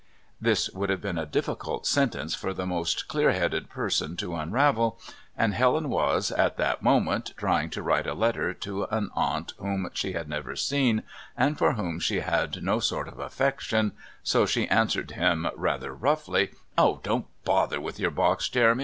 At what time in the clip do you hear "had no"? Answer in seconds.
12.21-12.79